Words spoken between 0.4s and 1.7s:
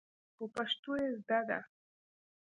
پښتو يې زده ده.